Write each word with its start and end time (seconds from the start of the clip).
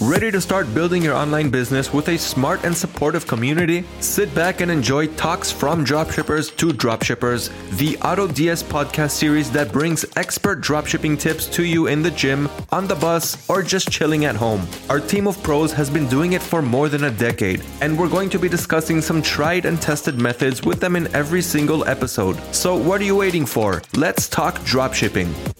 Ready 0.00 0.30
to 0.30 0.40
start 0.40 0.72
building 0.72 1.02
your 1.02 1.14
online 1.14 1.50
business 1.50 1.92
with 1.92 2.08
a 2.08 2.16
smart 2.16 2.64
and 2.64 2.74
supportive 2.74 3.26
community? 3.26 3.84
Sit 4.00 4.34
back 4.34 4.62
and 4.62 4.70
enjoy 4.70 5.08
talks 5.08 5.52
from 5.52 5.84
dropshippers 5.84 6.56
to 6.56 6.68
dropshippers, 6.68 7.50
the 7.76 7.98
AutoDS 7.98 8.64
podcast 8.64 9.10
series 9.10 9.50
that 9.50 9.72
brings 9.72 10.06
expert 10.16 10.62
dropshipping 10.62 11.20
tips 11.20 11.46
to 11.48 11.64
you 11.64 11.88
in 11.88 12.00
the 12.00 12.10
gym, 12.12 12.48
on 12.70 12.86
the 12.86 12.94
bus, 12.94 13.46
or 13.50 13.62
just 13.62 13.90
chilling 13.90 14.24
at 14.24 14.34
home. 14.34 14.66
Our 14.88 15.00
team 15.00 15.26
of 15.26 15.42
pros 15.42 15.70
has 15.74 15.90
been 15.90 16.08
doing 16.08 16.32
it 16.32 16.40
for 16.40 16.62
more 16.62 16.88
than 16.88 17.04
a 17.04 17.10
decade, 17.10 17.62
and 17.82 17.98
we're 17.98 18.08
going 18.08 18.30
to 18.30 18.38
be 18.38 18.48
discussing 18.48 19.02
some 19.02 19.20
tried 19.20 19.66
and 19.66 19.82
tested 19.82 20.18
methods 20.18 20.62
with 20.62 20.80
them 20.80 20.96
in 20.96 21.14
every 21.14 21.42
single 21.42 21.86
episode. 21.86 22.40
So, 22.54 22.74
what 22.74 23.02
are 23.02 23.04
you 23.04 23.16
waiting 23.16 23.44
for? 23.44 23.82
Let's 23.94 24.30
talk 24.30 24.60
dropshipping. 24.60 25.59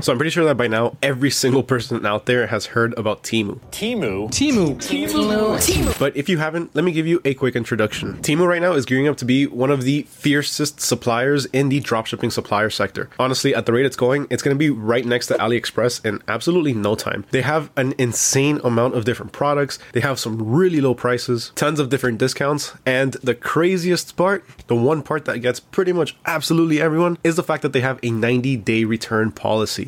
So 0.00 0.12
I'm 0.12 0.18
pretty 0.18 0.30
sure 0.30 0.44
that 0.44 0.56
by 0.56 0.68
now 0.68 0.96
every 1.02 1.28
single 1.28 1.64
person 1.64 2.06
out 2.06 2.26
there 2.26 2.46
has 2.46 2.66
heard 2.66 2.96
about 2.96 3.24
Temu. 3.24 3.58
Timu. 3.72 4.28
Timu. 4.28 4.76
Timu. 4.76 5.98
But 5.98 6.16
if 6.16 6.28
you 6.28 6.38
haven't, 6.38 6.72
let 6.76 6.84
me 6.84 6.92
give 6.92 7.08
you 7.08 7.20
a 7.24 7.34
quick 7.34 7.56
introduction. 7.56 8.16
Temu 8.18 8.46
right 8.46 8.62
now 8.62 8.74
is 8.74 8.86
gearing 8.86 9.08
up 9.08 9.16
to 9.16 9.24
be 9.24 9.48
one 9.48 9.72
of 9.72 9.82
the 9.82 10.02
fiercest 10.02 10.80
suppliers 10.80 11.46
in 11.46 11.68
the 11.68 11.80
dropshipping 11.80 12.30
supplier 12.30 12.70
sector. 12.70 13.10
Honestly, 13.18 13.52
at 13.56 13.66
the 13.66 13.72
rate 13.72 13.86
it's 13.86 13.96
going, 13.96 14.28
it's 14.30 14.40
going 14.40 14.54
to 14.54 14.58
be 14.58 14.70
right 14.70 15.04
next 15.04 15.26
to 15.26 15.34
AliExpress 15.34 16.04
in 16.06 16.22
absolutely 16.28 16.74
no 16.74 16.94
time. 16.94 17.24
They 17.32 17.42
have 17.42 17.68
an 17.76 17.92
insane 17.98 18.60
amount 18.62 18.94
of 18.94 19.04
different 19.04 19.32
products. 19.32 19.80
They 19.94 20.00
have 20.00 20.20
some 20.20 20.40
really 20.48 20.80
low 20.80 20.94
prices, 20.94 21.50
tons 21.56 21.80
of 21.80 21.88
different 21.88 22.18
discounts, 22.18 22.72
and 22.86 23.14
the 23.14 23.34
craziest 23.34 24.16
part, 24.16 24.44
the 24.68 24.76
one 24.76 25.02
part 25.02 25.24
that 25.24 25.38
gets 25.40 25.58
pretty 25.58 25.92
much 25.92 26.16
absolutely 26.24 26.80
everyone, 26.80 27.18
is 27.24 27.34
the 27.34 27.42
fact 27.42 27.62
that 27.62 27.72
they 27.72 27.80
have 27.80 27.98
a 27.98 28.10
90-day 28.10 28.84
return 28.84 29.32
policy. 29.32 29.87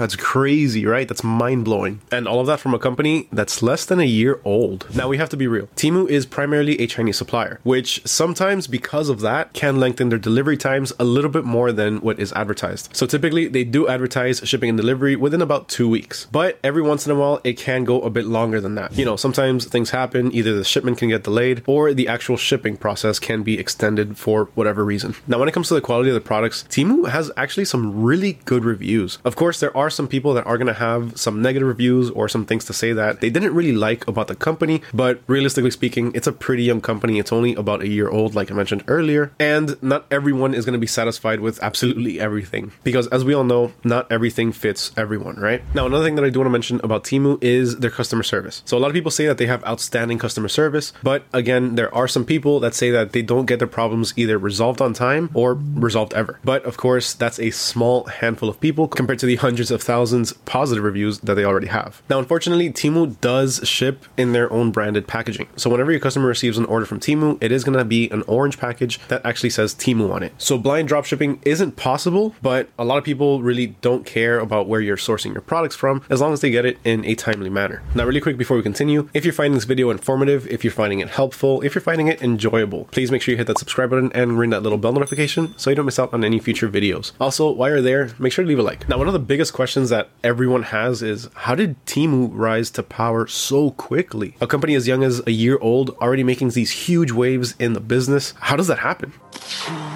That's 0.00 0.16
crazy, 0.16 0.86
right? 0.86 1.06
That's 1.06 1.22
mind 1.22 1.66
blowing. 1.66 2.00
And 2.10 2.26
all 2.26 2.40
of 2.40 2.46
that 2.46 2.58
from 2.58 2.72
a 2.72 2.78
company 2.78 3.28
that's 3.30 3.62
less 3.62 3.84
than 3.84 4.00
a 4.00 4.04
year 4.04 4.40
old. 4.46 4.86
Now 4.96 5.08
we 5.08 5.18
have 5.18 5.28
to 5.28 5.36
be 5.36 5.46
real. 5.46 5.66
Temu 5.76 6.08
is 6.08 6.24
primarily 6.24 6.80
a 6.80 6.86
Chinese 6.86 7.18
supplier, 7.18 7.60
which 7.64 8.00
sometimes 8.06 8.66
because 8.66 9.10
of 9.10 9.20
that 9.20 9.52
can 9.52 9.78
lengthen 9.78 10.08
their 10.08 10.18
delivery 10.18 10.56
times 10.56 10.94
a 10.98 11.04
little 11.04 11.30
bit 11.30 11.44
more 11.44 11.70
than 11.70 12.00
what 12.00 12.18
is 12.18 12.32
advertised. 12.32 12.96
So 12.96 13.04
typically 13.04 13.46
they 13.46 13.62
do 13.62 13.88
advertise 13.88 14.40
shipping 14.42 14.70
and 14.70 14.78
delivery 14.78 15.16
within 15.16 15.42
about 15.42 15.68
two 15.68 15.86
weeks. 15.86 16.26
But 16.32 16.58
every 16.64 16.80
once 16.80 17.04
in 17.04 17.12
a 17.12 17.14
while 17.14 17.42
it 17.44 17.58
can 17.58 17.84
go 17.84 18.00
a 18.00 18.08
bit 18.08 18.24
longer 18.24 18.58
than 18.58 18.76
that. 18.76 18.96
You 18.96 19.04
know, 19.04 19.16
sometimes 19.16 19.66
things 19.66 19.90
happen, 19.90 20.32
either 20.34 20.54
the 20.54 20.64
shipment 20.64 20.96
can 20.96 21.10
get 21.10 21.24
delayed 21.24 21.62
or 21.66 21.92
the 21.92 22.08
actual 22.08 22.38
shipping 22.38 22.78
process 22.78 23.18
can 23.18 23.42
be 23.42 23.58
extended 23.58 24.16
for 24.16 24.46
whatever 24.54 24.82
reason. 24.82 25.14
Now 25.26 25.38
when 25.38 25.48
it 25.48 25.52
comes 25.52 25.68
to 25.68 25.74
the 25.74 25.82
quality 25.82 26.08
of 26.08 26.14
the 26.14 26.22
products, 26.22 26.64
Temu 26.70 27.10
has 27.10 27.30
actually 27.36 27.66
some 27.66 28.02
really 28.02 28.38
good 28.46 28.64
reviews. 28.64 29.18
Of 29.26 29.36
course, 29.36 29.60
there 29.60 29.76
are 29.76 29.89
some 29.90 30.08
people 30.08 30.34
that 30.34 30.46
are 30.46 30.58
going 30.58 30.66
to 30.66 30.74
have 30.74 31.18
some 31.18 31.42
negative 31.42 31.68
reviews 31.68 32.10
or 32.10 32.28
some 32.28 32.46
things 32.46 32.64
to 32.66 32.72
say 32.72 32.92
that 32.92 33.20
they 33.20 33.30
didn't 33.30 33.54
really 33.54 33.72
like 33.72 34.06
about 34.08 34.28
the 34.28 34.34
company, 34.34 34.82
but 34.92 35.20
realistically 35.26 35.70
speaking, 35.70 36.12
it's 36.14 36.26
a 36.26 36.32
pretty 36.32 36.62
young 36.62 36.80
company. 36.80 37.18
It's 37.18 37.32
only 37.32 37.54
about 37.54 37.82
a 37.82 37.88
year 37.88 38.08
old, 38.08 38.34
like 38.34 38.50
I 38.50 38.54
mentioned 38.54 38.84
earlier, 38.88 39.32
and 39.38 39.80
not 39.82 40.06
everyone 40.10 40.54
is 40.54 40.64
going 40.64 40.74
to 40.74 40.78
be 40.78 40.86
satisfied 40.86 41.40
with 41.40 41.62
absolutely 41.62 42.20
everything 42.20 42.72
because, 42.84 43.06
as 43.08 43.24
we 43.24 43.34
all 43.34 43.44
know, 43.44 43.72
not 43.84 44.10
everything 44.10 44.52
fits 44.52 44.92
everyone, 44.96 45.36
right? 45.36 45.62
Now, 45.74 45.86
another 45.86 46.04
thing 46.04 46.16
that 46.16 46.24
I 46.24 46.30
do 46.30 46.40
want 46.40 46.46
to 46.46 46.52
mention 46.52 46.80
about 46.82 47.04
Temu 47.04 47.42
is 47.42 47.78
their 47.78 47.90
customer 47.90 48.22
service. 48.22 48.62
So, 48.64 48.76
a 48.76 48.80
lot 48.80 48.88
of 48.88 48.94
people 48.94 49.10
say 49.10 49.26
that 49.26 49.38
they 49.38 49.46
have 49.46 49.64
outstanding 49.64 50.18
customer 50.18 50.48
service, 50.48 50.92
but 51.02 51.24
again, 51.32 51.74
there 51.74 51.92
are 51.94 52.08
some 52.08 52.24
people 52.24 52.60
that 52.60 52.74
say 52.74 52.90
that 52.90 53.12
they 53.12 53.22
don't 53.22 53.46
get 53.46 53.58
their 53.58 53.68
problems 53.68 54.14
either 54.16 54.38
resolved 54.38 54.80
on 54.80 54.92
time 54.92 55.30
or 55.34 55.54
resolved 55.54 56.14
ever. 56.14 56.38
But 56.44 56.64
of 56.64 56.76
course, 56.76 57.14
that's 57.14 57.38
a 57.38 57.50
small 57.50 58.04
handful 58.04 58.48
of 58.48 58.60
people 58.60 58.88
compared 58.88 59.18
to 59.20 59.26
the 59.26 59.36
hundreds 59.36 59.70
of 59.70 59.79
thousands 59.82 60.32
positive 60.32 60.84
reviews 60.84 61.18
that 61.20 61.34
they 61.34 61.44
already 61.44 61.68
have. 61.68 62.02
Now, 62.08 62.18
unfortunately, 62.18 62.70
Temu 62.70 63.20
does 63.20 63.60
ship 63.64 64.04
in 64.16 64.32
their 64.32 64.52
own 64.52 64.70
branded 64.70 65.06
packaging. 65.06 65.48
So 65.56 65.70
whenever 65.70 65.90
your 65.90 66.00
customer 66.00 66.26
receives 66.26 66.58
an 66.58 66.64
order 66.66 66.86
from 66.86 67.00
Temu, 67.00 67.38
it 67.42 67.52
is 67.52 67.64
going 67.64 67.78
to 67.78 67.84
be 67.84 68.08
an 68.10 68.22
orange 68.22 68.58
package 68.58 68.98
that 69.08 69.24
actually 69.24 69.50
says 69.50 69.74
Temu 69.74 70.12
on 70.12 70.22
it. 70.22 70.32
So 70.38 70.58
blind 70.58 70.88
dropshipping 70.88 71.40
isn't 71.46 71.76
possible, 71.76 72.34
but 72.42 72.68
a 72.78 72.84
lot 72.84 72.98
of 72.98 73.04
people 73.04 73.42
really 73.42 73.68
don't 73.80 74.04
care 74.04 74.38
about 74.38 74.68
where 74.68 74.80
you're 74.80 74.96
sourcing 74.96 75.32
your 75.32 75.42
products 75.42 75.76
from 75.76 76.02
as 76.10 76.20
long 76.20 76.32
as 76.32 76.40
they 76.40 76.50
get 76.50 76.64
it 76.64 76.78
in 76.84 77.04
a 77.04 77.14
timely 77.14 77.50
manner. 77.50 77.82
Now, 77.94 78.04
really 78.04 78.20
quick 78.20 78.36
before 78.36 78.56
we 78.56 78.62
continue, 78.62 79.08
if 79.14 79.24
you're 79.24 79.32
finding 79.32 79.54
this 79.54 79.64
video 79.64 79.90
informative, 79.90 80.46
if 80.48 80.64
you're 80.64 80.72
finding 80.72 81.00
it 81.00 81.08
helpful, 81.08 81.60
if 81.62 81.74
you're 81.74 81.82
finding 81.82 82.08
it 82.08 82.22
enjoyable, 82.22 82.86
please 82.86 83.10
make 83.10 83.22
sure 83.22 83.32
you 83.32 83.38
hit 83.38 83.46
that 83.46 83.58
subscribe 83.58 83.90
button 83.90 84.10
and 84.12 84.38
ring 84.38 84.50
that 84.50 84.62
little 84.62 84.78
bell 84.78 84.92
notification 84.92 85.56
so 85.58 85.70
you 85.70 85.76
don't 85.76 85.86
miss 85.86 85.98
out 85.98 86.12
on 86.12 86.24
any 86.24 86.38
future 86.38 86.68
videos. 86.68 87.12
Also, 87.20 87.50
while 87.50 87.70
you're 87.70 87.82
there, 87.82 88.10
make 88.18 88.32
sure 88.32 88.44
to 88.44 88.48
leave 88.48 88.58
a 88.58 88.62
like. 88.62 88.88
Now, 88.88 88.98
one 88.98 89.06
of 89.06 89.12
the 89.12 89.18
biggest 89.18 89.52
questions 89.60 89.90
that 89.90 90.08
everyone 90.24 90.62
has 90.62 91.02
is 91.02 91.28
how 91.34 91.54
did 91.54 91.76
Temu 91.84 92.30
rise 92.32 92.70
to 92.70 92.82
power 92.82 93.26
so 93.26 93.72
quickly? 93.72 94.34
A 94.40 94.46
company 94.46 94.74
as 94.74 94.88
young 94.88 95.04
as 95.04 95.20
a 95.26 95.32
year 95.32 95.58
old 95.60 95.90
already 96.00 96.24
making 96.24 96.48
these 96.48 96.70
huge 96.70 97.12
waves 97.12 97.54
in 97.58 97.74
the 97.74 97.80
business. 97.80 98.32
How 98.38 98.56
does 98.56 98.68
that 98.68 98.78
happen? 98.78 99.12
Hmm. 99.34 99.89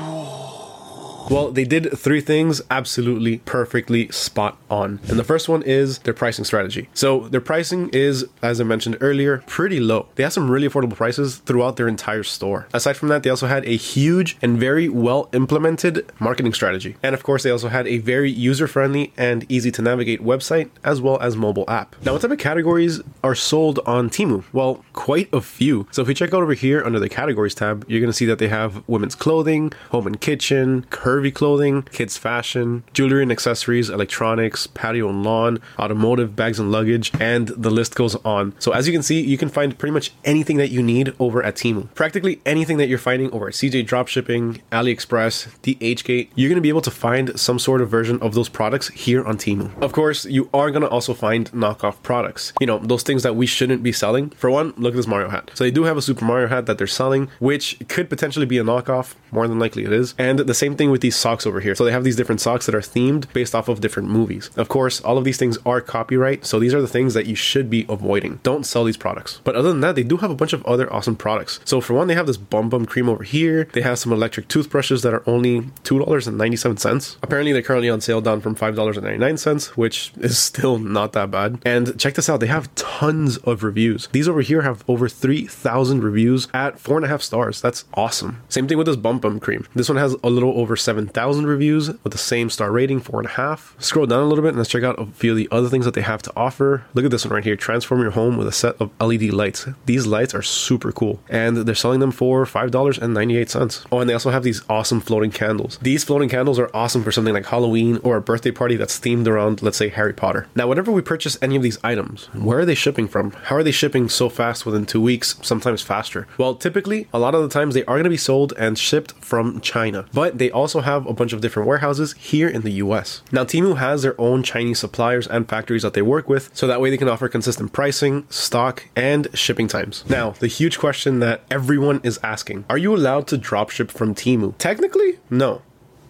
Well, 1.31 1.51
they 1.51 1.65
did 1.65 1.97
three 1.99 2.21
things 2.21 2.61
absolutely 2.71 3.39
perfectly 3.39 4.09
spot 4.09 4.59
on. 4.71 5.01
And 5.09 5.19
the 5.19 5.25
first 5.25 5.49
one 5.49 5.63
is 5.63 5.99
their 6.01 6.13
pricing 6.13 6.45
strategy. 6.45 6.89
So, 6.93 7.29
their 7.29 7.41
pricing 7.41 7.89
is, 7.93 8.27
as 8.43 8.61
I 8.61 8.65
mentioned 8.65 8.99
earlier, 9.01 9.43
pretty 9.47 9.81
low. 9.81 10.09
They 10.17 10.23
have 10.23 10.33
some 10.33 10.51
really 10.51 10.69
affordable 10.69 10.97
prices 10.97 11.39
throughout 11.39 11.77
their 11.77 11.89
entire 11.89 12.23
store. 12.23 12.69
Aside 12.75 12.97
from 12.97 13.09
that, 13.09 13.23
they 13.23 13.31
also 13.31 13.47
had 13.47 13.65
a 13.65 13.77
huge 13.77 14.37
and 14.43 14.59
very 14.59 14.89
well 14.89 15.29
implemented 15.33 16.05
marketing 16.19 16.53
strategy. 16.53 16.97
And 17.03 17.15
of 17.15 17.23
course, 17.23 17.43
they 17.43 17.51
also 17.51 17.69
had 17.69 17.87
a 17.87 17.99
very 17.99 18.31
user 18.31 18.67
friendly 18.67 19.13
and 19.17 19.51
easy 19.51 19.71
to 19.73 19.83
navigate 19.83 20.21
website 20.23 20.69
as 20.85 21.01
well 21.01 21.19
as 21.21 21.37
mobile 21.37 21.65
app. 21.69 21.97
Now, 22.05 22.13
what 22.13 22.23
type 22.23 22.33
of 22.33 22.39
categories 22.39 23.01
are 23.23 23.35
sold 23.35 23.81
on 23.87 24.11
Temu? 24.11 24.45
Well, 24.53 24.85
quite 24.93 25.33
a 25.33 25.41
few. 25.41 25.87
So, 25.91 26.03
if 26.03 26.09
we 26.09 26.15
check 26.15 26.35
out 26.35 26.43
over 26.43 26.55
here 26.55 26.85
under 26.85 27.01
the 27.01 27.09
categories 27.09 27.55
tab, 27.55 27.85
you're 27.89 28.01
going 28.01 28.11
to 28.13 28.17
see 28.17 28.27
that 28.27 28.39
they 28.39 28.49
have 28.49 28.87
women's 28.87 29.15
clothing, 29.15 29.73
home 29.91 30.07
and 30.07 30.21
kitchen, 30.21 30.85
curvy 31.15 31.33
clothing, 31.33 31.83
kids 31.93 32.19
fashion, 32.19 32.83
jewelry 32.93 33.23
and 33.23 33.31
accessories, 33.31 33.89
electronics, 33.89 34.67
patio 34.67 35.09
and 35.09 35.23
lawn, 35.23 35.61
automotive, 35.79 36.35
bags 36.35 36.59
and 36.59 36.73
luggage, 36.73 37.13
and 37.21 37.49
the 37.49 37.71
list 37.71 37.95
goes 37.95 38.17
on. 38.25 38.53
So 38.59 38.73
as 38.73 38.89
you 38.89 38.93
can 38.93 39.03
see, 39.03 39.21
you 39.21 39.39
can 39.39 39.49
find 39.49 39.79
pretty 39.79 39.93
much 39.93 40.13
anything 40.25 40.57
that 40.57 40.71
you 40.71 40.83
need 40.83 41.15
over 41.21 41.41
at 41.43 41.55
Temu. 41.55 41.93
Practically 41.95 42.41
anything 42.45 42.79
that 42.79 42.89
you're 42.89 42.99
finding 42.99 43.31
over 43.31 43.47
at 43.47 43.55
CJ 43.55 43.87
Dropshipping, 43.87 44.61
AliExpress, 44.73 45.61
The 45.63 45.77
DHgate, 45.77 46.31
you're 46.35 46.49
going 46.49 46.57
to 46.57 46.63
be 46.63 46.69
able 46.69 46.81
to 46.81 46.91
find 46.91 47.39
some 47.39 47.61
sort 47.61 47.81
of 47.81 47.89
version 47.89 48.21
of 48.21 48.35
those 48.35 48.49
products 48.49 48.89
here 48.89 49.25
on 49.25 49.37
Temu. 49.37 49.71
Of 49.81 49.93
course, 49.93 50.25
you 50.25 50.51
are 50.53 50.73
going 50.73 50.83
to 50.83 50.89
also 50.89 51.15
find 51.15 51.49
knockoff 51.53 52.03
products. 52.03 52.53
You 52.61 52.67
know, 52.67 52.79
those 52.79 53.05
things 53.05 53.23
that 53.23 53.37
we 53.37 53.47
shouldn't 53.47 53.85
be 53.85 53.93
selling. 53.93 54.31
For 54.31 54.51
one, 54.51 54.75
look 54.77 54.95
at 54.95 54.97
this 54.97 55.07
Mario 55.07 55.29
hat. 55.29 55.53
So 55.55 55.63
they 55.63 55.71
do 55.71 55.85
have 55.85 55.97
a 55.97 56.03
Super 56.03 56.25
Mario 56.25 56.49
hat 56.49 56.67
that 56.67 56.79
they're 56.79 56.89
selling, 56.89 57.29
which 57.39 57.79
could 57.89 58.11
potentially 58.11 58.47
be 58.47 58.59
a 58.59 58.65
knockoff, 58.65 59.15
more 59.31 59.47
than 59.47 59.61
likely 59.61 59.85
it 59.85 59.93
is. 59.93 60.15
And 60.19 60.41
the 60.41 60.55
same 60.55 60.75
thing 60.75 60.91
with 60.91 61.04
these 61.05 61.15
socks 61.15 61.47
over 61.47 61.61
here. 61.61 61.75
So 61.75 61.85
they 61.85 61.93
have 61.93 62.03
these 62.03 62.17
different 62.17 62.41
socks 62.41 62.65
that 62.65 62.75
are 62.75 62.81
themed 62.81 63.31
based 63.35 63.55
off 63.55 63.69
of 63.69 63.83
different 63.83 64.09
movies. 64.09 64.51
Of 64.57 64.69
course, 64.69 65.03
all 65.03 65.19
of 65.19 65.25
these 65.25 65.37
things 65.37 65.59
are 65.67 65.83
copyright, 65.83 66.47
so 66.47 66.59
these 66.59 66.73
are 66.73 66.81
the 66.81 66.89
things 66.89 67.13
that 67.13 67.27
you 67.27 67.35
should 67.35 67.69
be 67.69 67.85
avoiding. 67.91 68.41
Don't 68.43 68.65
sell 68.65 68.85
these 68.85 68.97
products. 68.97 69.41
But 69.45 69.55
other 69.55 69.69
than 69.69 69.83
that, 69.83 69.97
they 69.97 70.03
do 70.03 70.17
have 70.17 70.31
a 70.31 70.35
bunch 70.35 70.55
of 70.55 70.65
other 70.65 70.91
awesome 70.91 71.15
products. 71.15 71.61
So 71.67 71.83
for 71.83 71.93
one, 71.93 72.09
they 72.09 72.15
have 72.15 72.27
this 72.27 72.39
Bum 72.39 72.71
Bum 72.71 72.87
cream 72.87 73.09
over 73.09 73.23
here. 73.23 73.69
They 73.73 73.83
have 73.83 73.99
some 73.99 74.13
electric 74.13 74.49
toothbrushes 74.49 75.03
that 75.03 75.13
are 75.13 75.23
only 75.27 75.61
$2.97. 75.85 77.17
Apparently, 77.23 77.53
they're 77.53 77.61
currently 77.61 77.91
on 77.91 78.01
sale 78.01 78.23
down 78.23 78.41
from 78.41 78.57
$5.99, 78.57 79.67
which 79.77 80.13
is 80.17 80.39
still 80.39 80.79
not 80.79 81.13
that 81.13 81.31
bad. 81.31 81.59
And 81.67 81.99
check 82.01 82.15
this 82.15 82.31
out, 82.31 82.41
they 82.41 82.47
have 82.47 82.75
tons 82.75 83.37
of 83.39 83.63
reviews. 83.63 84.09
These 84.13 84.29
over 84.29 84.41
here 84.41 84.63
have 84.63 84.83
over 84.89 85.07
3,000 85.09 86.03
reviews 86.03 86.49
at 86.55 86.81
four 86.81 86.97
and 86.97 87.05
a 87.05 87.09
half 87.09 87.21
stars. 87.21 87.61
That's 87.61 87.85
awesome. 87.93 88.43
Same 88.49 88.67
thing 88.67 88.79
with 88.79 88.87
this 88.87 88.97
Bum 88.97 89.19
Bum 89.19 89.39
cream. 89.39 89.67
This 89.75 89.89
one 89.91 89.99
has 89.99 90.17
a 90.23 90.31
little 90.31 90.59
over 90.59 90.77
7,000 90.95 91.49
reviews 91.49 91.89
with 92.05 92.13
the 92.13 92.19
same 92.19 92.49
star 92.49 92.71
rating, 92.71 93.01
four 93.01 93.19
and 93.19 93.27
a 93.27 93.33
half. 93.33 93.75
Scroll 93.81 94.07
down 94.07 94.23
a 94.23 94.27
little 94.27 94.43
bit 94.43 94.51
and 94.51 94.59
let's 94.59 94.71
check 94.71 94.85
out 94.85 95.01
a 95.01 95.07
few 95.07 95.33
of 95.33 95.37
the 95.37 95.49
other 95.51 95.69
things 95.69 95.85
that 95.87 95.95
they 95.95 96.03
have 96.03 96.23
to 96.23 96.33
offer. 96.37 96.85
Look 96.95 97.05
at 97.05 97.11
this 97.11 97.25
one 97.25 97.35
right 97.35 97.43
here 97.43 97.57
transform 97.57 98.01
your 98.01 98.13
home 98.13 98.37
with 98.37 98.47
a 98.47 98.53
set 98.53 98.77
of 98.81 98.93
LED 99.01 99.33
lights. 99.33 99.67
These 99.87 100.07
lights 100.07 100.37
are 100.37 100.43
super 100.43 100.93
cool 100.93 101.19
and 101.29 101.57
they're 101.57 101.75
selling 101.75 101.99
them 101.99 102.13
for 102.13 102.45
$5.98. 102.45 103.87
Oh, 103.91 103.99
and 103.99 104.09
they 104.09 104.15
also 104.15 104.31
have 104.31 104.45
these 104.45 104.63
awesome 104.69 105.01
floating 105.01 105.33
candles. 105.33 105.79
These 105.83 106.05
floating 106.05 106.29
candles 106.29 106.61
are 106.61 106.71
awesome 106.73 107.03
for 107.03 107.11
something 107.11 107.35
like 107.35 107.47
Halloween 107.47 107.99
or 108.05 108.17
a 108.17 108.21
birthday 108.21 108.53
party 108.53 108.77
that's 108.77 109.01
themed 109.01 109.27
around, 109.27 109.63
let's 109.63 109.77
say, 109.77 109.89
Harry 109.89 110.13
Potter. 110.13 110.47
Now, 110.55 110.69
whenever 110.69 110.93
we 110.93 111.03
purchase 111.03 111.37
any 111.43 111.57
of 111.57 111.63
these 111.63 111.79
items, 111.83 112.27
where 112.35 112.61
are 112.61 112.65
they 112.65 112.77
shipping 112.77 113.09
from? 113.09 113.33
How 113.33 113.57
are 113.57 113.65
they 113.65 113.73
shipping 113.73 114.09
so 114.09 114.29
fast 114.29 114.65
within 114.65 114.87
two 114.87 115.01
weeks, 115.01 115.35
sometimes 115.43 115.83
faster? 115.83 116.29
Well, 116.39 116.55
typically, 116.55 117.09
a 117.13 117.19
lot 117.19 117.35
of 117.35 117.43
the 117.43 117.49
times 117.49 117.75
they 117.75 117.85
are 117.87 117.97
going 117.97 118.05
to 118.05 118.11
be 118.11 118.17
sold 118.17 118.53
and 118.57 118.79
shipped 118.79 119.13
from 119.13 119.61
China, 119.61 120.07
but 120.13 120.39
they 120.39 120.53
also 120.53 120.81
have 120.85 121.07
a 121.07 121.13
bunch 121.13 121.33
of 121.33 121.41
different 121.41 121.69
warehouses 121.69 122.15
here 122.15 122.49
in 122.49 122.63
the 122.63 122.71
US. 122.85 123.23
Now, 123.33 123.45
Temu 123.45 123.77
has 123.77 124.03
their 124.03 124.19
own 124.21 124.43
Chinese 124.43 124.79
suppliers 124.79 125.27
and 125.27 125.49
factories 125.49 125.83
that 125.83 125.95
they 125.95 126.03
work 126.03 126.29
with, 126.29 126.51
so 126.55 126.67
that 126.67 126.81
way 126.81 126.91
they 126.91 126.97
can 126.97 127.09
offer 127.09 127.29
consistent 127.29 127.73
pricing, 127.73 128.27
stock, 128.31 128.85
and 128.95 129.29
shipping 129.35 129.69
times. 129.69 130.05
Now, 130.09 130.31
the 130.31 130.47
huge 130.47 130.79
question 130.79 131.21
that 131.21 131.43
everyone 131.51 132.01
is 132.03 132.19
asking 132.23 132.65
are 132.71 132.79
you 132.79 132.95
allowed 132.95 133.27
to 133.29 133.39
dropship 133.39 133.91
from 133.91 134.15
Temu? 134.15 134.57
Technically, 134.59 135.19
no. 135.29 135.63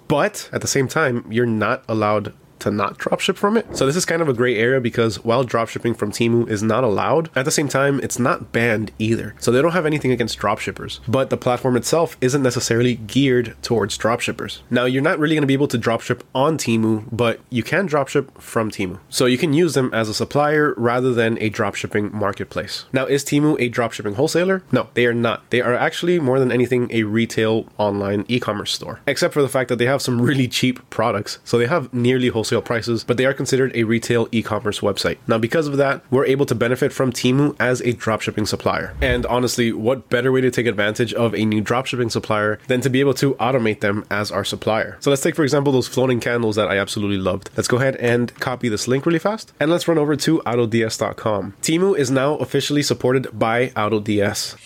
But 0.09 0.49
at 0.53 0.61
the 0.61 0.69
same 0.69 0.89
time, 0.89 1.25
you're 1.31 1.47
not 1.47 1.83
allowed 1.89 2.35
to 2.65 2.71
not 2.71 2.99
dropship 2.99 3.37
from 3.37 3.57
it. 3.57 3.77
So 3.77 3.87
this 3.87 3.97
is 3.97 4.05
kind 4.05 4.23
of 4.23 4.29
a 4.29 4.33
gray 4.33 4.57
area 4.57 4.81
because 4.81 5.23
while 5.23 5.45
dropshipping 5.45 5.97
from 5.97 6.11
Temu 6.11 6.49
is 6.49 6.63
not 6.63 6.83
allowed, 6.83 7.31
at 7.37 7.45
the 7.45 7.51
same 7.51 7.69
time, 7.69 8.01
it's 8.03 8.19
not 8.19 8.53
banned 8.53 8.91
either. 8.99 9.35
So 9.39 9.53
they 9.53 9.61
don't 9.63 9.73
have 9.73 9.87
anything 9.87 10.11
against 10.11 10.39
dropshippers, 10.39 11.01
but 11.07 11.29
the 11.31 11.37
platform 11.37 11.77
itself 11.77 12.17
isn't 12.21 12.43
necessarily 12.43 12.97
geared 12.97 13.55
towards 13.63 13.99
dropshippers. 13.99 14.61
Now, 14.71 14.87
you're 14.87 15.03
not 15.03 15.19
really 15.19 15.35
going 15.35 15.43
to 15.43 15.47
be 15.47 15.55
able 15.55 15.69
to 15.69 15.79
dropship 15.79 16.23
on 16.35 16.57
Temu, 16.57 17.05
but 17.13 17.41
you 17.51 17.63
can 17.63 17.89
dropship 17.89 18.41
from 18.41 18.71
Temu. 18.71 18.99
So 19.11 19.27
you 19.27 19.39
can 19.39 19.53
use 19.53 19.75
them 19.75 19.93
as 19.93 20.09
a 20.09 20.15
supplier 20.15 20.75
rather 20.79 21.13
than 21.13 21.37
a 21.39 21.51
dropshipping 21.51 22.13
marketplace. 22.13 22.87
Now, 22.93 23.05
is 23.05 23.25
Temu 23.25 23.57
a 23.61 23.69
dropshipping 23.69 24.15
wholesaler? 24.15 24.63
No, 24.73 24.89
they 24.95 25.05
are 25.05 25.15
not. 25.15 25.49
They 25.51 25.61
are 25.61 25.75
actually 25.75 26.19
more 26.19 26.39
than 26.39 26.51
anything 26.51 26.89
a 26.91 27.03
retail 27.03 27.67
online 27.77 28.25
e-commerce 28.29 28.73
store, 28.73 29.01
except 29.07 29.35
for 29.35 29.43
the 29.43 29.49
fact 29.51 29.69
that 29.69 29.77
they 29.77 29.87
have 29.87 30.01
some 30.01 30.23
really 30.23 30.49
cheap 30.49 30.81
products. 30.89 31.39
So 31.45 31.59
they 31.59 31.67
have 31.67 31.93
nearly 31.93 32.29
wholesale 32.29 32.54
prices, 32.63 33.05
but 33.05 33.17
they 33.17 33.27
are 33.27 33.35
considered 33.35 33.73
a 33.75 33.85
retail 33.85 34.29
e-commerce 34.33 34.81
website. 34.81 35.19
Now, 35.27 35.39
because 35.39 35.67
of 35.67 35.77
that, 35.77 36.03
we're 36.11 36.27
able 36.27 36.47
to 36.47 36.55
benefit 36.55 36.93
from 36.93 37.13
Temu 37.13 37.57
as 37.59 37.81
a 37.81 37.93
dropshipping 37.93 38.47
supplier. 38.47 38.95
And 39.01 39.27
honestly, 39.27 39.73
what 39.73 40.09
better 40.09 40.33
way 40.33 40.41
to 40.41 40.51
take 40.51 40.67
advantage 40.67 41.15
of 41.15 41.35
a 41.35 41.45
new 41.45 41.63
dropshipping 41.63 42.11
supplier 42.11 42.59
than 42.67 42.81
to 42.83 42.91
be 42.91 43.01
able 43.01 43.15
to 43.15 43.35
automate 43.35 43.81
them 43.81 44.05
as 44.11 44.31
our 44.31 44.45
supplier? 44.45 44.97
So 45.01 45.11
let's 45.11 45.23
take, 45.23 45.37
for 45.37 45.45
example, 45.45 45.73
those 45.73 45.89
floating 45.89 46.21
candles 46.21 46.57
that 46.57 46.69
I 46.69 46.79
absolutely 46.79 47.19
loved. 47.19 47.51
Let's 47.57 47.69
go 47.69 47.79
ahead 47.79 47.97
and 47.97 48.35
copy 48.41 48.69
this 48.69 48.89
link 48.89 49.07
really 49.07 49.19
fast, 49.19 49.53
and 49.61 49.71
let's 49.71 49.89
run 49.89 49.99
over 49.99 50.17
to 50.17 50.39
AutoDS.com. 50.41 51.55
Temu 51.63 51.97
is 51.97 52.11
now 52.11 52.37
officially 52.37 52.83
supported 52.83 53.39
by 53.39 53.69
AutoDS. 53.69 54.57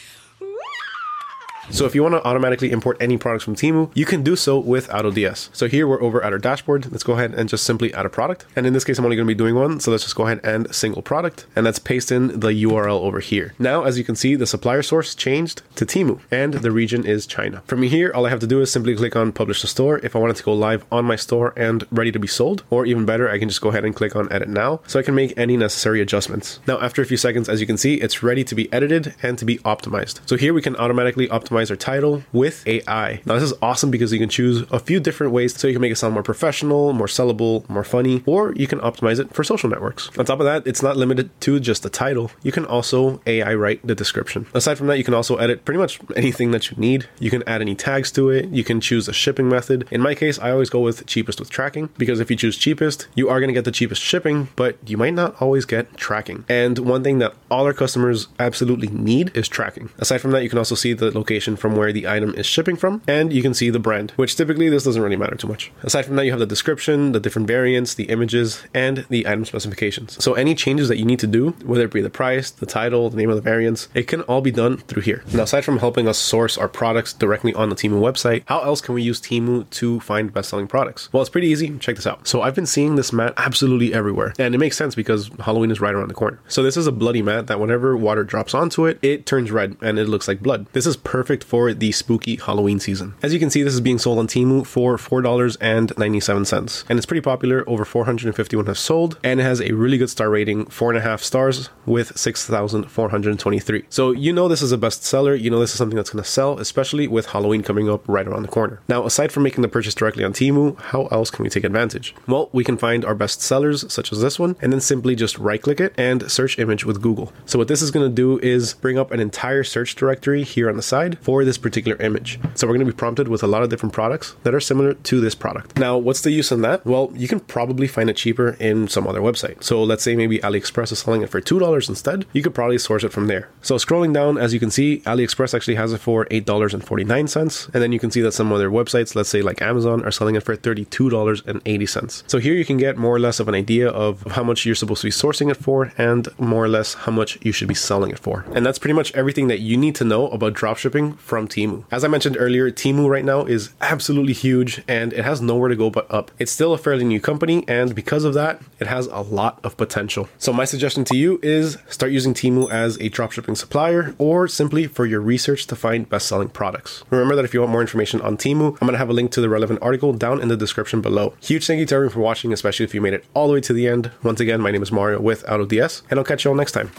So 1.70 1.84
if 1.84 1.94
you 1.94 2.02
want 2.02 2.14
to 2.14 2.26
automatically 2.26 2.70
import 2.70 2.96
any 3.00 3.18
products 3.18 3.44
from 3.44 3.54
Temu, 3.54 3.90
you 3.94 4.04
can 4.06 4.22
do 4.22 4.36
so 4.36 4.58
with 4.58 4.88
AutoDS. 4.88 5.50
So 5.52 5.68
here 5.68 5.86
we're 5.86 6.02
over 6.02 6.22
at 6.24 6.32
our 6.32 6.38
dashboard. 6.38 6.90
Let's 6.90 7.04
go 7.04 7.12
ahead 7.12 7.34
and 7.34 7.48
just 7.48 7.64
simply 7.64 7.92
add 7.94 8.06
a 8.06 8.08
product. 8.08 8.46
And 8.56 8.66
in 8.66 8.72
this 8.72 8.84
case, 8.84 8.98
I'm 8.98 9.04
only 9.04 9.16
going 9.16 9.26
to 9.26 9.34
be 9.34 9.38
doing 9.38 9.54
one. 9.54 9.78
So 9.80 9.90
let's 9.90 10.02
just 10.02 10.16
go 10.16 10.26
ahead 10.26 10.40
and 10.42 10.74
single 10.74 11.02
product. 11.02 11.46
And 11.54 11.64
let's 11.64 11.78
paste 11.78 12.10
in 12.10 12.40
the 12.40 12.48
URL 12.64 13.00
over 13.00 13.20
here. 13.20 13.54
Now, 13.58 13.84
as 13.84 13.98
you 13.98 14.04
can 14.04 14.16
see, 14.16 14.34
the 14.34 14.46
supplier 14.46 14.82
source 14.82 15.14
changed 15.14 15.62
to 15.76 15.84
Temu 15.84 16.20
and 16.30 16.54
the 16.54 16.70
region 16.70 17.04
is 17.06 17.26
China. 17.26 17.62
From 17.66 17.82
here, 17.82 18.12
all 18.14 18.26
I 18.26 18.30
have 18.30 18.40
to 18.40 18.46
do 18.46 18.60
is 18.60 18.72
simply 18.72 18.96
click 18.96 19.14
on 19.14 19.32
publish 19.32 19.60
to 19.60 19.66
store 19.66 19.98
if 19.98 20.16
I 20.16 20.18
wanted 20.18 20.36
to 20.36 20.42
go 20.42 20.54
live 20.54 20.84
on 20.90 21.04
my 21.04 21.16
store 21.16 21.52
and 21.56 21.86
ready 21.90 22.12
to 22.12 22.18
be 22.18 22.26
sold. 22.26 22.64
Or 22.70 22.86
even 22.86 23.04
better, 23.04 23.28
I 23.28 23.38
can 23.38 23.48
just 23.48 23.60
go 23.60 23.68
ahead 23.68 23.84
and 23.84 23.94
click 23.94 24.16
on 24.16 24.32
edit 24.32 24.48
now 24.48 24.80
so 24.86 24.98
I 24.98 25.02
can 25.02 25.14
make 25.14 25.36
any 25.36 25.56
necessary 25.56 26.00
adjustments. 26.00 26.60
Now, 26.66 26.80
after 26.80 27.02
a 27.02 27.06
few 27.06 27.16
seconds, 27.16 27.48
as 27.48 27.60
you 27.60 27.66
can 27.66 27.76
see, 27.76 27.94
it's 27.96 28.22
ready 28.22 28.42
to 28.44 28.54
be 28.54 28.72
edited 28.72 29.14
and 29.22 29.38
to 29.38 29.44
be 29.44 29.58
optimized. 29.58 30.20
So 30.26 30.36
here 30.36 30.54
we 30.54 30.62
can 30.62 30.76
automatically 30.76 31.28
optimize 31.28 31.57
our 31.66 31.76
title 31.76 32.22
with 32.32 32.66
AI. 32.66 33.20
Now, 33.26 33.34
this 33.34 33.42
is 33.42 33.54
awesome 33.60 33.90
because 33.90 34.12
you 34.12 34.18
can 34.18 34.28
choose 34.28 34.64
a 34.70 34.78
few 34.78 35.00
different 35.00 35.32
ways 35.32 35.58
so 35.58 35.66
you 35.66 35.74
can 35.74 35.82
make 35.82 35.92
it 35.92 35.96
sound 35.96 36.14
more 36.14 36.22
professional, 36.22 36.92
more 36.92 37.06
sellable, 37.06 37.68
more 37.68 37.84
funny, 37.84 38.22
or 38.26 38.52
you 38.54 38.66
can 38.66 38.78
optimize 38.80 39.18
it 39.18 39.34
for 39.34 39.42
social 39.44 39.68
networks. 39.68 40.10
On 40.16 40.24
top 40.24 40.40
of 40.40 40.44
that, 40.46 40.66
it's 40.66 40.82
not 40.82 40.96
limited 40.96 41.28
to 41.42 41.60
just 41.60 41.82
the 41.82 41.90
title. 41.90 42.30
You 42.42 42.52
can 42.52 42.64
also 42.64 43.20
AI 43.26 43.54
write 43.54 43.86
the 43.86 43.94
description. 43.94 44.46
Aside 44.54 44.78
from 44.78 44.86
that, 44.86 44.98
you 44.98 45.04
can 45.04 45.14
also 45.14 45.36
edit 45.36 45.64
pretty 45.64 45.78
much 45.78 46.00
anything 46.16 46.52
that 46.52 46.70
you 46.70 46.76
need. 46.76 47.08
You 47.18 47.30
can 47.30 47.42
add 47.48 47.60
any 47.60 47.74
tags 47.74 48.12
to 48.12 48.30
it. 48.30 48.48
You 48.48 48.64
can 48.64 48.80
choose 48.80 49.08
a 49.08 49.12
shipping 49.12 49.48
method. 49.48 49.86
In 49.90 50.00
my 50.00 50.14
case, 50.14 50.38
I 50.38 50.50
always 50.50 50.70
go 50.70 50.80
with 50.80 51.06
cheapest 51.06 51.40
with 51.40 51.50
tracking 51.50 51.90
because 51.98 52.20
if 52.20 52.30
you 52.30 52.36
choose 52.36 52.56
cheapest, 52.56 53.08
you 53.14 53.28
are 53.28 53.40
going 53.40 53.48
to 53.48 53.54
get 53.54 53.64
the 53.64 53.72
cheapest 53.72 54.02
shipping, 54.02 54.48
but 54.56 54.76
you 54.86 54.96
might 54.96 55.14
not 55.14 55.40
always 55.40 55.64
get 55.64 55.96
tracking. 55.96 56.44
And 56.48 56.78
one 56.78 57.02
thing 57.02 57.18
that 57.18 57.34
all 57.50 57.64
our 57.64 57.72
customers 57.72 58.28
absolutely 58.38 58.88
need 58.88 59.36
is 59.36 59.48
tracking. 59.48 59.90
Aside 59.98 60.18
from 60.18 60.30
that, 60.32 60.42
you 60.42 60.48
can 60.48 60.58
also 60.58 60.74
see 60.74 60.92
the 60.92 61.10
location 61.10 61.56
from 61.56 61.76
where 61.76 61.92
the 61.92 62.06
item 62.08 62.34
is 62.34 62.46
shipping 62.46 62.76
from, 62.76 63.02
and 63.06 63.32
you 63.32 63.42
can 63.42 63.54
see 63.54 63.70
the 63.70 63.78
brand, 63.78 64.12
which 64.16 64.36
typically 64.36 64.68
this 64.68 64.84
doesn't 64.84 65.02
really 65.02 65.16
matter 65.16 65.36
too 65.36 65.48
much. 65.48 65.70
Aside 65.82 66.02
from 66.06 66.16
that, 66.16 66.24
you 66.24 66.30
have 66.30 66.40
the 66.40 66.46
description, 66.46 67.12
the 67.12 67.20
different 67.20 67.48
variants, 67.48 67.94
the 67.94 68.04
images, 68.04 68.64
and 68.74 69.06
the 69.08 69.26
item 69.26 69.44
specifications. 69.44 70.22
So 70.22 70.34
any 70.34 70.54
changes 70.54 70.88
that 70.88 70.98
you 70.98 71.04
need 71.04 71.20
to 71.20 71.26
do, 71.26 71.50
whether 71.64 71.84
it 71.84 71.92
be 71.92 72.02
the 72.02 72.10
price, 72.10 72.50
the 72.50 72.66
title, 72.66 73.10
the 73.10 73.16
name 73.16 73.30
of 73.30 73.36
the 73.36 73.42
variants, 73.42 73.88
it 73.94 74.08
can 74.08 74.22
all 74.22 74.40
be 74.40 74.50
done 74.50 74.78
through 74.78 75.02
here. 75.02 75.22
Now, 75.32 75.42
aside 75.42 75.64
from 75.64 75.78
helping 75.78 76.08
us 76.08 76.18
source 76.18 76.58
our 76.58 76.68
products 76.68 77.12
directly 77.12 77.54
on 77.54 77.68
the 77.68 77.76
Temu 77.76 78.00
website, 78.00 78.42
how 78.46 78.60
else 78.60 78.80
can 78.80 78.94
we 78.94 79.02
use 79.02 79.20
Temu 79.20 79.68
to 79.70 80.00
find 80.00 80.32
best-selling 80.32 80.68
products? 80.68 81.12
Well, 81.12 81.22
it's 81.22 81.30
pretty 81.30 81.48
easy. 81.48 81.76
Check 81.78 81.96
this 81.96 82.06
out. 82.06 82.26
So 82.26 82.42
I've 82.42 82.54
been 82.54 82.66
seeing 82.66 82.96
this 82.96 83.12
mat 83.12 83.34
absolutely 83.36 83.94
everywhere, 83.94 84.34
and 84.38 84.54
it 84.54 84.58
makes 84.58 84.76
sense 84.76 84.94
because 84.94 85.30
Halloween 85.40 85.70
is 85.70 85.80
right 85.80 85.94
around 85.94 86.08
the 86.08 86.14
corner. 86.14 86.40
So 86.48 86.62
this 86.62 86.76
is 86.76 86.86
a 86.86 86.92
bloody 86.92 87.22
mat 87.22 87.37
that 87.46 87.60
whenever 87.60 87.96
water 87.96 88.24
drops 88.24 88.54
onto 88.54 88.84
it, 88.86 88.98
it 89.02 89.26
turns 89.26 89.50
red 89.50 89.76
and 89.80 89.98
it 89.98 90.08
looks 90.08 90.28
like 90.28 90.40
blood. 90.40 90.66
This 90.72 90.86
is 90.86 90.96
perfect 90.96 91.44
for 91.44 91.72
the 91.72 91.92
spooky 91.92 92.36
Halloween 92.36 92.80
season. 92.80 93.14
As 93.22 93.32
you 93.32 93.38
can 93.38 93.50
see, 93.50 93.62
this 93.62 93.74
is 93.74 93.80
being 93.80 93.98
sold 93.98 94.18
on 94.18 94.26
Temu 94.26 94.66
for 94.66 94.96
$4.97, 94.96 96.84
and 96.88 96.98
it's 96.98 97.06
pretty 97.06 97.20
popular. 97.20 97.68
Over 97.68 97.84
451 97.84 98.66
have 98.66 98.78
sold, 98.78 99.18
and 99.22 99.40
it 99.40 99.44
has 99.44 99.60
a 99.60 99.72
really 99.72 99.98
good 99.98 100.10
star 100.10 100.30
rating, 100.30 100.66
four 100.66 100.90
and 100.90 100.98
a 100.98 101.02
half 101.02 101.22
stars 101.22 101.70
with 101.86 102.18
6,423. 102.18 103.84
So 103.88 104.10
you 104.10 104.32
know 104.32 104.48
this 104.48 104.62
is 104.62 104.72
a 104.72 104.78
bestseller. 104.78 105.40
You 105.40 105.50
know 105.50 105.60
this 105.60 105.72
is 105.72 105.78
something 105.78 105.96
that's 105.96 106.10
going 106.10 106.22
to 106.22 106.28
sell, 106.28 106.58
especially 106.58 107.08
with 107.08 107.26
Halloween 107.26 107.62
coming 107.62 107.88
up 107.88 108.06
right 108.08 108.26
around 108.26 108.42
the 108.42 108.48
corner. 108.48 108.80
Now, 108.88 109.04
aside 109.06 109.32
from 109.32 109.42
making 109.42 109.62
the 109.62 109.68
purchase 109.68 109.94
directly 109.94 110.24
on 110.24 110.32
Temu, 110.32 110.78
how 110.80 111.06
else 111.06 111.30
can 111.30 111.42
we 111.42 111.50
take 111.50 111.64
advantage? 111.64 112.14
Well, 112.26 112.48
we 112.52 112.64
can 112.64 112.76
find 112.76 113.04
our 113.04 113.14
best 113.14 113.40
sellers, 113.40 113.90
such 113.92 114.12
as 114.12 114.20
this 114.20 114.38
one, 114.38 114.56
and 114.60 114.72
then 114.72 114.80
simply 114.80 115.14
just 115.14 115.38
right 115.38 115.60
click 115.60 115.80
it 115.80 115.94
and 115.96 116.30
search 116.30 116.58
image 116.58 116.84
with 116.84 117.02
Google. 117.02 117.27
So 117.46 117.58
what 117.58 117.68
this 117.68 117.82
is 117.82 117.90
going 117.90 118.08
to 118.08 118.14
do 118.14 118.38
is 118.40 118.74
bring 118.74 118.98
up 118.98 119.10
an 119.10 119.20
entire 119.20 119.64
search 119.64 119.94
directory 119.94 120.42
here 120.42 120.68
on 120.68 120.76
the 120.76 120.82
side 120.82 121.18
for 121.20 121.44
this 121.44 121.58
particular 121.58 122.00
image. 122.02 122.38
So 122.54 122.66
we're 122.66 122.74
going 122.74 122.86
to 122.86 122.92
be 122.92 122.96
prompted 122.96 123.28
with 123.28 123.42
a 123.42 123.46
lot 123.46 123.62
of 123.62 123.70
different 123.70 123.92
products 123.92 124.36
that 124.42 124.54
are 124.54 124.60
similar 124.60 124.94
to 124.94 125.20
this 125.20 125.34
product. 125.34 125.78
Now, 125.78 125.96
what's 125.96 126.20
the 126.20 126.30
use 126.30 126.52
in 126.52 126.62
that? 126.62 126.84
Well, 126.84 127.12
you 127.14 127.28
can 127.28 127.40
probably 127.40 127.86
find 127.86 128.10
it 128.10 128.16
cheaper 128.16 128.56
in 128.60 128.88
some 128.88 129.06
other 129.06 129.20
website. 129.20 129.62
So 129.62 129.82
let's 129.82 130.02
say 130.02 130.16
maybe 130.16 130.38
AliExpress 130.38 130.92
is 130.92 131.00
selling 131.00 131.22
it 131.22 131.30
for 131.30 131.40
$2 131.40 131.88
instead. 131.88 132.26
You 132.32 132.42
could 132.42 132.54
probably 132.54 132.78
source 132.78 133.04
it 133.04 133.12
from 133.12 133.26
there. 133.26 133.50
So 133.62 133.76
scrolling 133.76 134.12
down, 134.12 134.38
as 134.38 134.54
you 134.54 134.60
can 134.60 134.70
see, 134.70 135.00
AliExpress 135.00 135.54
actually 135.54 135.76
has 135.76 135.92
it 135.92 135.98
for 135.98 136.26
$8.49. 136.26 137.74
And 137.74 137.82
then 137.82 137.92
you 137.92 137.98
can 137.98 138.10
see 138.10 138.20
that 138.22 138.32
some 138.32 138.52
other 138.52 138.70
websites, 138.70 139.14
let's 139.14 139.28
say 139.28 139.42
like 139.42 139.62
Amazon, 139.62 140.04
are 140.04 140.10
selling 140.10 140.34
it 140.34 140.42
for 140.42 140.56
$32.80. 140.56 142.22
So 142.26 142.38
here 142.38 142.54
you 142.54 142.64
can 142.64 142.76
get 142.76 142.96
more 142.96 143.14
or 143.14 143.18
less 143.18 143.40
of 143.40 143.48
an 143.48 143.54
idea 143.54 143.88
of 143.88 144.22
how 144.32 144.42
much 144.42 144.64
you're 144.66 144.74
supposed 144.74 145.02
to 145.02 145.06
be 145.06 145.12
sourcing 145.12 145.50
it 145.50 145.56
for 145.56 145.92
and 145.98 146.28
more 146.38 146.64
or 146.64 146.68
less 146.68 146.94
how 146.94 147.12
much 147.12 147.17
you 147.40 147.52
should 147.52 147.68
be 147.68 147.74
selling 147.74 148.10
it 148.10 148.18
for. 148.18 148.44
And 148.52 148.64
that's 148.64 148.78
pretty 148.78 148.94
much 148.94 149.14
everything 149.14 149.48
that 149.48 149.60
you 149.60 149.76
need 149.76 149.94
to 149.96 150.04
know 150.04 150.28
about 150.28 150.54
dropshipping 150.54 151.18
from 151.18 151.48
Temu. 151.48 151.84
As 151.90 152.04
I 152.04 152.08
mentioned 152.08 152.36
earlier, 152.38 152.70
Temu 152.70 153.08
right 153.08 153.24
now 153.24 153.44
is 153.44 153.70
absolutely 153.80 154.32
huge 154.32 154.82
and 154.88 155.12
it 155.12 155.24
has 155.24 155.40
nowhere 155.40 155.68
to 155.68 155.76
go 155.76 155.90
but 155.90 156.10
up. 156.10 156.30
It's 156.38 156.52
still 156.52 156.72
a 156.72 156.78
fairly 156.78 157.04
new 157.04 157.20
company, 157.20 157.64
and 157.68 157.94
because 157.94 158.24
of 158.24 158.34
that, 158.34 158.60
it 158.78 158.86
has 158.86 159.06
a 159.06 159.20
lot 159.20 159.60
of 159.64 159.76
potential. 159.76 160.28
So, 160.38 160.52
my 160.52 160.64
suggestion 160.64 161.04
to 161.04 161.16
you 161.16 161.38
is 161.42 161.78
start 161.88 162.12
using 162.12 162.34
Temu 162.34 162.70
as 162.70 162.96
a 162.96 163.10
dropshipping 163.10 163.56
supplier 163.56 164.14
or 164.18 164.48
simply 164.48 164.86
for 164.86 165.06
your 165.06 165.20
research 165.20 165.66
to 165.66 165.76
find 165.76 166.08
best 166.08 166.26
selling 166.28 166.48
products. 166.48 167.04
Remember 167.10 167.34
that 167.36 167.44
if 167.44 167.54
you 167.54 167.60
want 167.60 167.72
more 167.72 167.80
information 167.80 168.20
on 168.20 168.36
Temu, 168.36 168.72
I'm 168.80 168.86
going 168.86 168.92
to 168.92 168.98
have 168.98 169.10
a 169.10 169.12
link 169.12 169.30
to 169.32 169.40
the 169.40 169.48
relevant 169.48 169.80
article 169.82 170.12
down 170.12 170.40
in 170.40 170.48
the 170.48 170.56
description 170.56 171.00
below. 171.00 171.34
Huge 171.40 171.66
thank 171.66 171.80
you 171.80 171.86
to 171.86 171.94
everyone 171.94 172.12
for 172.12 172.20
watching, 172.20 172.52
especially 172.52 172.84
if 172.84 172.94
you 172.94 173.00
made 173.00 173.14
it 173.14 173.24
all 173.34 173.48
the 173.48 173.54
way 173.54 173.60
to 173.60 173.72
the 173.72 173.88
end. 173.88 174.10
Once 174.22 174.40
again, 174.40 174.60
my 174.60 174.70
name 174.70 174.82
is 174.82 174.92
Mario 174.92 175.20
with 175.20 175.44
AutoDS, 175.46 176.02
and 176.10 176.18
I'll 176.18 176.24
catch 176.24 176.44
you 176.44 176.50
all 176.50 176.56
next 176.56 176.72
time. 176.72 176.90